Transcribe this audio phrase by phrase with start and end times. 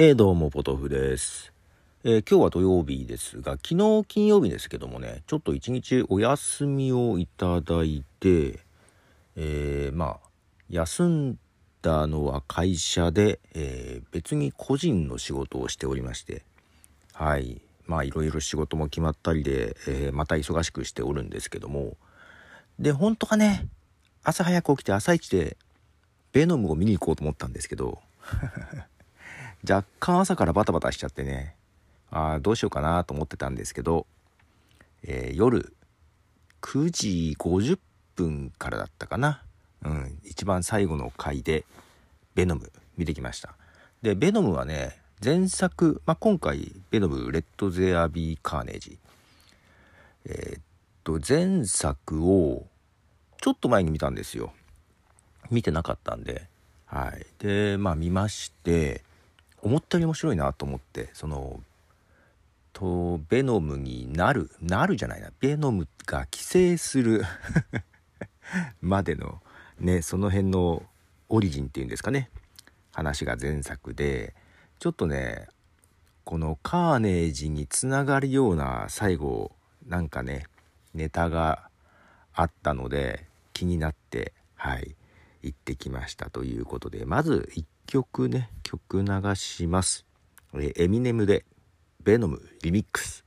[0.00, 1.52] えー、どうも、ポトフです。
[2.04, 8.60] えー、今日は土曜日ですが、昨日金曜日ですけどもね、ちょっと一日お休みをいただいて、
[9.34, 10.28] えー、まあ、
[10.70, 11.38] 休ん
[11.82, 16.44] だのは会社で、え別に個人の仕事をしておりまして、
[17.12, 21.96] はい、まあ、いろいろ仕事も決まったりで、えまた忙しくしておるんですけども、
[22.78, 23.66] で、本当はね、
[24.22, 25.56] 朝早く起きて朝一で、
[26.30, 27.98] ベノムを見に行こうと思ったんですけど、
[29.68, 31.54] 若干朝からバタバタしちゃってね
[32.10, 34.06] あどうしようかなと思ってたんですけど、
[35.02, 35.74] えー、夜
[36.62, 37.78] 9時50
[38.14, 39.42] 分からだったかな、
[39.84, 41.64] うん、一番最後の回で
[42.34, 43.54] 「ベノム」見てきました。
[44.02, 48.98] でベノムはね前作、まあ、今回「ベノムレッド・ゼア・ビー・カーネージ」
[50.26, 50.62] えー、っ
[51.04, 52.66] と前作を
[53.40, 54.52] ちょっと前に見たんですよ。
[55.50, 56.48] 見てなかったんで。
[56.86, 57.26] はい。
[57.38, 59.04] でまあ見まして
[59.62, 61.60] 思ったより面白いなと思ってその
[62.72, 65.32] とベノムになるなるじゃないな。
[65.40, 67.24] ベノムが寄生する
[68.80, 69.42] までの
[69.80, 70.84] ねその辺の
[71.28, 72.30] オリジンっていうんですかね。
[72.92, 74.34] 話が前作で。
[74.78, 75.48] ちょっとね
[76.24, 79.50] このカーネージにつながるような最後
[79.88, 80.44] なんかね
[80.94, 81.68] ネタが
[82.32, 84.94] あったので気になってはい
[85.42, 87.04] 行ってきましたということで。
[87.06, 90.04] まず1曲ね曲流します、
[90.54, 91.46] えエミネムで
[92.04, 93.24] ベノムリミックス。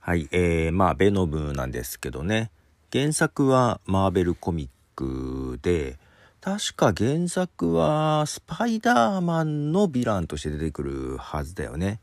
[0.00, 2.50] はいえー、まあベノムなんですけどね。
[2.92, 5.98] 原作はマーベルコミックで
[6.42, 11.98] 確か原作はスパイダーマンのヴィランとして出てくるはずだよね。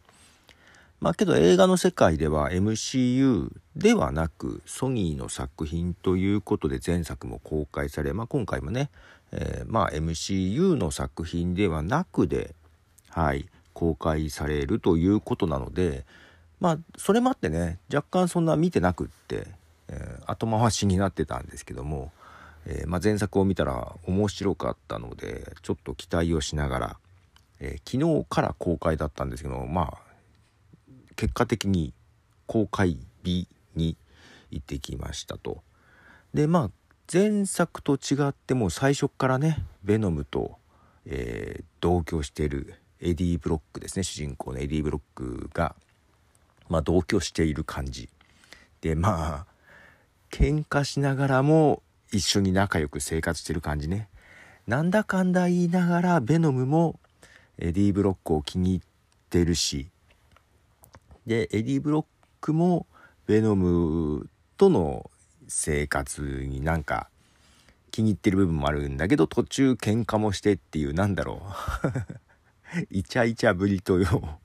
[1.02, 8.90] まあけど映画の世界では MCU ではなくソニーの作品ということで前作も公開され、まあ、今回もね、
[9.32, 12.54] えー、まあ MCU の作品ではなくで、
[13.10, 16.06] はい、公開されるということなので
[16.60, 19.48] まあそれもあってね若干そんな見てなくって、
[19.88, 22.12] えー、後回しになってたんですけども、
[22.66, 26.98] えー、まあ、前作を見たら面白かったのでちょっと期待をしながら、
[27.62, 30.09] え昨日から公開だったんですけどまあ
[31.20, 31.94] 結果的に
[32.48, 33.98] 公開日に
[34.52, 35.62] 行ってきましたと。
[36.34, 36.72] でまあ
[37.12, 40.56] 前作と違っても最初からねベノムと、
[41.06, 44.04] えー、同居しているエディ・ブロックですね。
[44.04, 45.76] 主人公のエディ・ブロックが、
[46.70, 48.08] まあ、同居している感じ。
[48.80, 49.46] でまあ
[50.32, 54.08] 喧嘩しながらも一緒に仲良く生活してる感じね。
[54.68, 56.98] なんだかんだ言いながらベノムも
[57.58, 58.82] エディ・ブロックを気に入っ
[59.30, 59.90] てるし
[61.30, 62.06] でエディ・ブロッ
[62.42, 62.88] クも
[63.28, 65.12] ベノムとの
[65.48, 67.08] 生活になんか
[67.92, 71.44] 気に入ってる部分もあるんだけど途中喧嘩もしてっていうなんだろ
[72.74, 74.40] う イチャイチャぶりとよ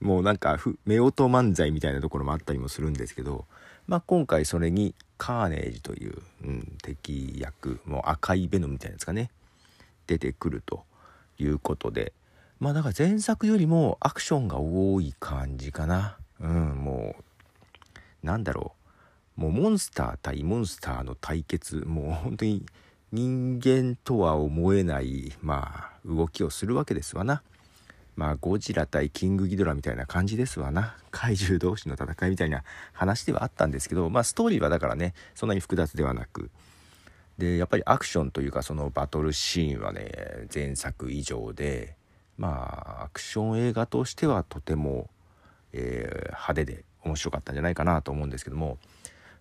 [0.00, 3.44] もうなんか夫婦漫才みたいなところもあったりもするんですけど、
[3.86, 9.30] まあ、今回それにカーネージという、うん、敵役もう赤いベノムみたいなやつがね
[10.06, 10.86] 出てくると
[11.38, 12.14] いうことで
[12.58, 16.16] まあだから前作よりもアクションが多い感じかな。
[16.42, 16.50] うん、
[16.84, 17.16] も
[18.22, 18.72] う、なんだろ
[19.36, 19.40] う。
[19.40, 22.66] もうモンスター対モンスターの対決、もう本当に
[23.12, 27.42] 人間とは思えない、まあ、動きをするわけですわな。
[28.14, 30.96] まあ、ゴジラ対キングギドラみたいな感じですわな。
[31.10, 36.50] 怪獣同士の戦いみたいな話ではあったんですけど、まあ、ストーリーはだからね、そんなに複雑ではなく、
[37.38, 41.96] で、やっぱりアクションというか、そのバトルシーンはね、前作以上で、
[42.36, 45.08] まあアクション映画としてはとても、
[45.72, 48.78] えー、派手で面白かったんじゃないかなと思うんですけども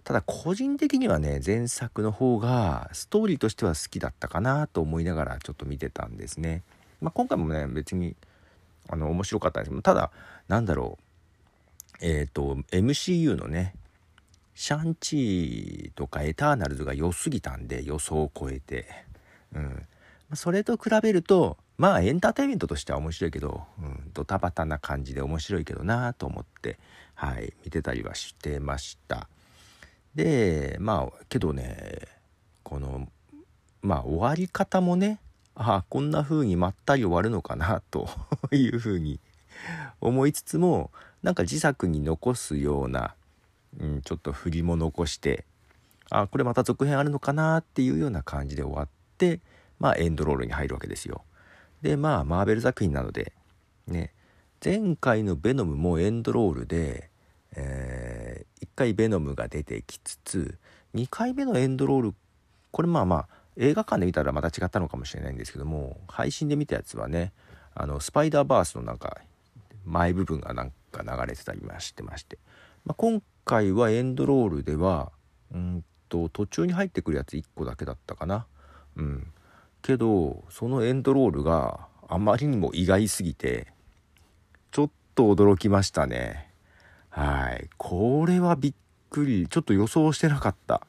[0.04, 6.64] ただ個人的にはね前作の方がストーリーとしては好きだったかなと思いながらちょっと見てたんですね。
[7.02, 8.16] まあ、今回もね別に
[8.90, 10.12] あの面白かったんですけどただ
[10.48, 11.04] なんだろう。
[12.04, 13.76] えっ、ー、と MCU のね
[14.56, 18.88] シャンチーとかエターナルズが良すぎたんで予想を超えて、
[19.54, 19.88] うん、
[20.34, 26.78] それと比べるとまあエンターテインメントとしては面白いけど、うん、ドタバタな感じで面白いけどなと思って、
[27.16, 29.28] はい、見てたりはしてました。
[30.14, 32.02] で、まあ、けどね、
[32.62, 33.08] この、
[33.82, 35.18] まあ終わり方もね、
[35.56, 38.08] ああ、こんな風にまったり終わるのかなと
[38.54, 39.20] いう風に
[40.02, 40.92] 思いつつも、
[41.24, 43.16] なんか自作に残すような、
[43.80, 45.46] うん、ちょっと振りも残して、
[46.12, 49.40] あこれまた続編あるのかなっていうような感じで終わって、
[49.80, 51.24] まあエンドロールに入るわけですよ。
[51.82, 53.34] でまあマーベル作品なので
[53.88, 54.14] ね。
[54.64, 57.10] 前回の「ベノム」もエンドロールで、
[57.56, 60.60] えー、1回ベノムが出てきつつ
[60.94, 62.16] 2回目のエンドロール
[62.70, 67.34] これまあまあ映画館で見たらまた違ったのかもしれないんですけども配信で見たやつはね
[67.74, 69.18] あのスパイダーバースのなんか
[69.84, 72.38] 前部分がなんか流れてたりましてまして、
[72.86, 75.12] まあ、今回はエンドロールでは
[75.52, 78.46] うんと途中に入ってくるやつ1個だけだったかな。
[78.98, 79.34] うん。
[79.82, 83.68] けどそのエンドロールがあまりにも意外すぎて
[84.72, 86.50] ちょっと驚きましたね。
[87.10, 87.70] はい。
[87.78, 88.74] これはびっ
[89.10, 89.48] くり。
[89.50, 90.82] ちょっと予想してなかった。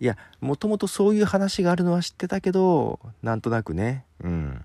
[0.00, 4.04] いやもともとそういう話があるのは知ってたけどなんとなくね。
[4.22, 4.64] うん。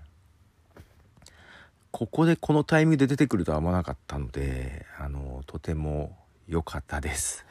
[1.90, 6.16] ここでこのタイミングで出てくるとは思わなかったのであのとても
[6.48, 7.44] 良かったです。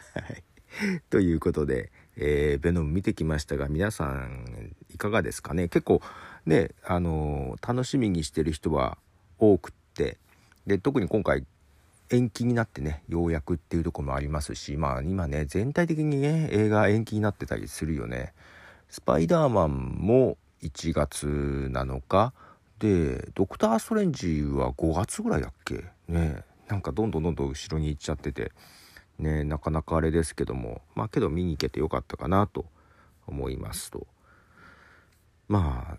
[1.10, 5.68] ということで、えー、ベノム見てきましたが皆さんいかがですかね？
[5.68, 6.02] 結構
[6.46, 8.98] ねあの楽しみにしてる人は
[9.38, 10.18] 多くって
[10.66, 11.46] で特に今回
[12.10, 18.34] 延期になってねようやくっていうとこもありますしまあ今ね全体的にね映画延期になってたりするよね。
[18.90, 22.34] スパイダーマンも1月なのか
[22.80, 25.84] でドクター・ストレンジは5月ぐらいだっけ？
[26.08, 26.44] ね。
[26.70, 28.52] なんかどんどんどんどん後ろに行っちゃってて。
[29.20, 32.66] ねなかなかあれですけどもまあけど見に行けてよかったかなと
[33.28, 34.08] 思いますと
[35.48, 35.98] まあ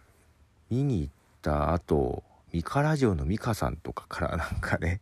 [0.70, 2.22] 見に行った後
[2.52, 5.00] ミカラジオのミカさんとかから なんかね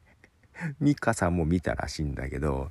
[0.81, 2.71] ミカさんも見たらしいんだけど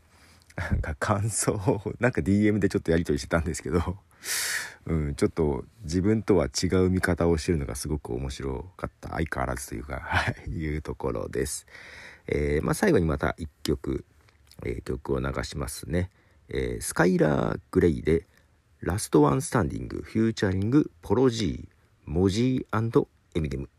[0.56, 3.98] なんか感想をなんか DM でちょっとやり取りしてたんですけど
[4.86, 11.66] うん、ちょっと自分とは違う見方をしてるのがすごく面白かった相変わらずというか、はい、いうところです。
[12.28, 14.06] えー、まあ、最後にまた1曲、
[14.65, 16.10] えー、曲を流しますね。
[16.50, 18.27] えー、スカイラー・グレイで
[18.81, 21.74] ラストワンスタンディングフューチャリングポロジー
[22.06, 23.69] モジーエミネム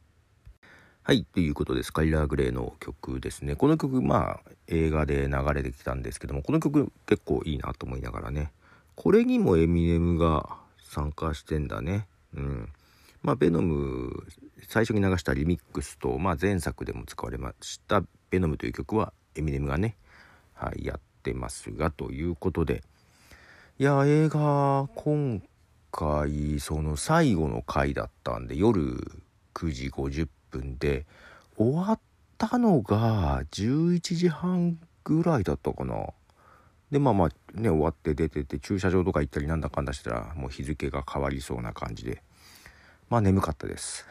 [1.02, 1.25] はい。
[1.25, 3.56] ということで、スカイラーグレーの曲ですね。
[3.56, 8.52] この曲、まあ、映画で流れてきたんですけども、この曲結構いいなと思いながらね。
[8.94, 12.06] これにもエミネムが参加してんだね。
[12.34, 12.69] うん。
[13.22, 14.26] まあ、ベノム、
[14.66, 19.98] 最初に流したリミックスと、まあ、前作でも使われましたベノムという曲は、エミネムがね、
[20.54, 22.82] はい、やってますが、ということで。
[23.78, 25.42] いや、映画、今
[25.90, 29.22] 回、その最後の回だったんで、夜
[29.54, 31.06] 9時50分で
[31.56, 32.00] 終わっ
[32.38, 36.08] たのが11時半ぐらいだったかな。
[36.90, 42.22] でまあまあね終わって出てて駐車場とか行ったりなんだかんだしたらもう日付が変わりそうな感じで
[43.08, 44.06] まあ眠かったです。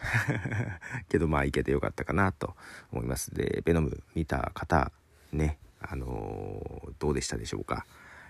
[1.09, 2.55] けどまあ行けてよかったかなと
[2.91, 3.33] 思います。
[3.33, 4.91] でベノム見た方
[5.31, 5.57] ね
[5.89, 7.85] あのー、どうでしたでしょうか。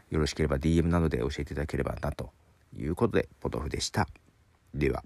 [0.10, 2.32] よろしければ DM などで教えていただければなと
[2.78, 4.08] いうことでポトフでした。
[4.74, 5.04] では。